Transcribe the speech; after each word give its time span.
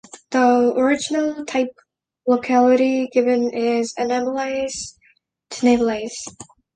The 0.31 0.73
original 0.77 1.45
type 1.45 1.69
locality 2.25 3.07
given 3.13 3.51
is 3.51 3.93
Anamallays, 3.99 4.95
Tinnevellys. 5.51 6.13